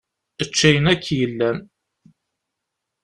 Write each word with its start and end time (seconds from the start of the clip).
Ečč 0.41 0.59
ayen 0.67 0.85
akk 0.93 1.05
yellan. 1.19 1.57